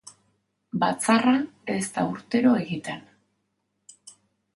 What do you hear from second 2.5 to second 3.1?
egiten.